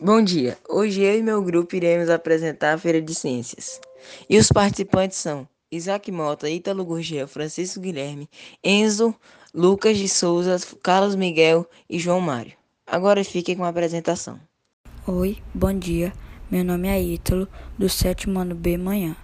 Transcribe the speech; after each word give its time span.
Bom 0.00 0.22
dia. 0.22 0.56
Hoje 0.68 1.02
eu 1.02 1.18
e 1.18 1.22
meu 1.24 1.42
grupo 1.42 1.74
iremos 1.74 2.08
apresentar 2.08 2.72
a 2.72 2.78
Feira 2.78 3.02
de 3.02 3.12
Ciências. 3.12 3.80
E 4.30 4.38
os 4.38 4.46
participantes 4.46 5.18
são 5.18 5.46
Isaac 5.72 6.12
Mota, 6.12 6.48
Ítalo 6.48 6.84
Gurgel, 6.84 7.26
Francisco 7.26 7.80
Guilherme, 7.80 8.30
Enzo, 8.62 9.12
Lucas 9.52 9.98
de 9.98 10.08
Souza, 10.08 10.56
Carlos 10.84 11.16
Miguel 11.16 11.68
e 11.90 11.98
João 11.98 12.20
Mário. 12.20 12.52
Agora 12.86 13.24
fiquem 13.24 13.56
com 13.56 13.64
a 13.64 13.70
apresentação. 13.70 14.38
Oi, 15.04 15.38
bom 15.52 15.76
dia. 15.76 16.12
Meu 16.48 16.64
nome 16.64 16.86
é 16.86 17.02
Ítalo, 17.02 17.48
do 17.76 17.88
sétimo 17.88 18.38
ano 18.38 18.54
B 18.54 18.78
Manhã. 18.78 19.16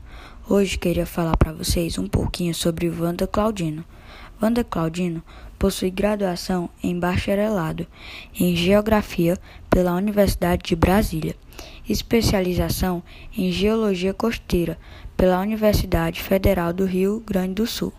Hoje 0.51 0.77
queria 0.77 1.07
falar 1.07 1.37
para 1.37 1.53
vocês 1.53 1.99
um 1.99 2.09
pouquinho 2.09 2.53
sobre 2.53 2.91
Wanda 2.91 3.29
Claudino. 3.29 3.85
Wanda 4.41 4.65
Claudino 4.65 5.23
possui 5.59 5.91
graduação 5.91 6.69
em 6.83 6.99
bacharelado 6.99 7.87
em 8.39 8.55
Geografia 8.55 9.39
pela 9.71 9.95
Universidade 9.95 10.63
de 10.65 10.77
Brasília, 10.77 11.35
especialização 11.89 13.03
em 13.37 13.51
Geologia 13.51 14.13
Costeira 14.13 14.79
pela 15.17 15.41
Universidade 15.41 16.21
Federal 16.21 16.73
do 16.73 16.85
Rio 16.85 17.23
Grande 17.27 17.55
do 17.55 17.67
Sul. 17.67 17.93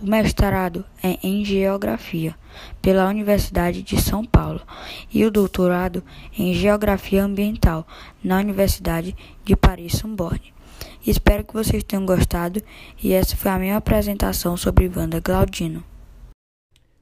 O 0.00 0.06
mestrado 0.06 0.84
é 1.02 1.18
em 1.24 1.44
Geografia 1.44 2.34
pela 2.80 3.08
Universidade 3.08 3.82
de 3.82 4.00
São 4.00 4.24
Paulo 4.24 4.60
e 5.12 5.24
o 5.24 5.30
doutorado 5.30 6.04
em 6.38 6.54
Geografia 6.54 7.24
Ambiental 7.24 7.86
na 8.22 8.38
Universidade 8.38 9.16
de 9.44 9.56
Paris-Sorbonne. 9.56 10.57
Espero 11.08 11.42
que 11.42 11.54
vocês 11.54 11.82
tenham 11.82 12.04
gostado 12.04 12.60
e 13.02 13.14
essa 13.14 13.34
foi 13.34 13.50
a 13.50 13.58
minha 13.58 13.78
apresentação 13.78 14.58
sobre 14.58 14.90
Wanda 14.94 15.22
Claudino. 15.22 15.82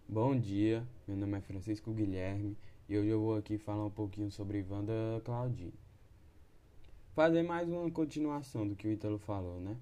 Bom 0.09 0.39
dia, 0.39 0.87
meu 1.09 1.17
nome 1.17 1.39
é 1.39 1.41
Francisco 1.41 1.93
Guilherme 1.93 2.57
e 2.89 2.97
hoje 2.97 3.09
eu 3.09 3.21
vou 3.21 3.35
aqui 3.35 3.59
falar 3.59 3.85
um 3.85 3.91
pouquinho 3.91 4.31
sobre 4.31 4.65
Wanda 4.71 4.93
Claudino. 5.25 5.73
Fazer 7.17 7.43
mais 7.43 7.69
uma 7.69 7.91
continuação 7.91 8.69
do 8.69 8.77
que 8.77 8.87
o 8.87 8.93
Ítalo 8.93 9.19
falou, 9.19 9.59
né? 9.59 9.77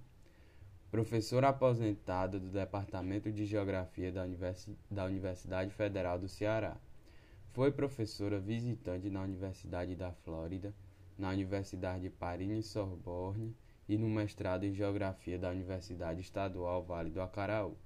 Professora 0.91 1.51
aposentada 1.51 2.41
do 2.41 2.49
Departamento 2.49 3.31
de 3.31 3.45
Geografia 3.45 4.11
da, 4.11 4.25
Univers... 4.25 4.71
da 4.91 5.05
Universidade 5.05 5.71
Federal 5.71 6.19
do 6.19 6.31
Ceará. 6.31 6.79
Foi 7.53 7.71
professora 7.71 8.41
visitante 8.41 9.11
na 9.11 9.21
Universidade 9.21 9.95
da 9.95 10.13
Flórida, 10.13 10.73
na 11.19 11.29
Universidade 11.29 12.05
de 12.05 12.09
Paris 12.09 12.65
Sorbonne 12.65 13.55
e 13.89 13.99
no 13.99 14.09
mestrado 14.09 14.65
em 14.65 14.73
Geografia 14.73 15.39
da 15.39 15.51
Universidade 15.51 16.21
Estadual 16.21 16.83
Vale 16.83 17.11
do 17.11 17.21
Acaraú. 17.21 17.77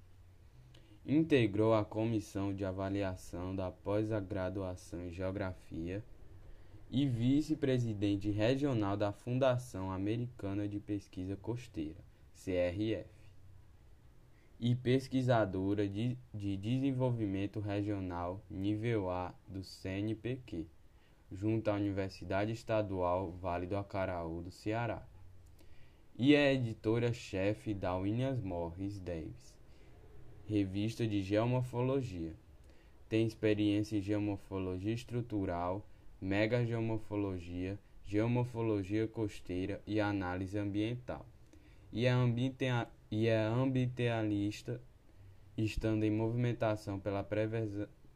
Integrou 1.04 1.74
a 1.74 1.84
comissão 1.84 2.54
de 2.54 2.64
avaliação 2.64 3.54
da 3.54 3.70
pós-graduação 3.70 5.06
em 5.06 5.10
Geografia 5.10 6.04
e 6.91 7.06
vice-presidente 7.06 8.30
regional 8.30 8.96
da 8.96 9.12
Fundação 9.12 9.91
Americana 9.91 10.69
de 10.69 10.78
Pesquisa 10.78 11.36
Costeira, 11.36 12.00
CRF, 12.34 13.08
e 14.60 14.74
pesquisadora 14.74 15.88
de, 15.88 16.16
de 16.34 16.56
desenvolvimento 16.56 17.60
regional 17.60 18.42
nível 18.50 19.08
A 19.10 19.34
do 19.46 19.62
CNPq, 19.62 20.66
junto 21.30 21.70
à 21.70 21.74
Universidade 21.74 22.52
Estadual 22.52 23.32
Vale 23.32 23.66
do 23.66 23.76
Acaraú 23.76 24.42
do 24.42 24.50
Ceará 24.50 25.06
e 26.19 26.34
é 26.34 26.52
editora-chefe 26.52 27.72
da 27.72 27.94
Williams 27.97 28.42
Morris 28.42 28.98
Davis, 28.98 29.55
revista 30.48 31.06
de 31.06 31.22
geomorfologia. 31.22 32.34
Tem 33.08 33.25
experiência 33.25 33.97
em 33.97 34.00
geomorfologia 34.02 34.92
estrutural, 34.92 35.86
megageomorfologia, 36.20 37.78
geomorfologia 38.05 39.06
costeira 39.06 39.80
e 39.86 40.00
análise 40.00 40.58
ambiental. 40.58 41.25
E 41.92 42.05
é, 42.05 42.12
e 43.12 43.28
é 43.28 43.38
ambientalista, 43.38 44.81
estando 45.56 46.03
em 46.03 46.10
movimentação 46.10 46.98
pela, 46.98 47.25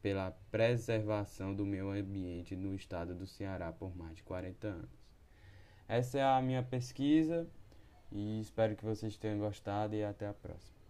pela 0.02 0.32
preservação 0.50 1.54
do 1.54 1.64
meio 1.64 1.92
ambiente 1.92 2.56
no 2.56 2.74
estado 2.74 3.14
do 3.14 3.28
Ceará 3.28 3.70
por 3.70 3.96
mais 3.96 4.16
de 4.16 4.24
40 4.24 4.66
anos. 4.66 4.90
Essa 5.86 6.18
é 6.18 6.24
a 6.24 6.42
minha 6.42 6.64
pesquisa. 6.64 7.48
E 8.14 8.40
espero 8.40 8.76
que 8.76 8.84
vocês 8.84 9.16
tenham 9.16 9.38
gostado 9.38 9.94
e 9.94 10.04
até 10.04 10.28
a 10.28 10.34
próxima. 10.34 10.81